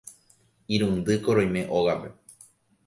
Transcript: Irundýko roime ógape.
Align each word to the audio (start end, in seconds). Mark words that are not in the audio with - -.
Irundýko 0.77 1.37
roime 1.41 1.65
ógape. 1.83 2.13